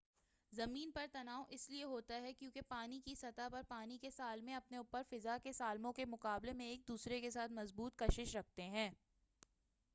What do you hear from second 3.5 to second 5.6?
پر پانی کے سالمے اپنے اوپر فضا کے